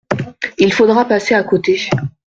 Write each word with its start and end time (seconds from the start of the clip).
Il 0.57 0.73
faudra 0.73 1.05
passer 1.05 1.35
à 1.35 1.43
côté. 1.43 1.87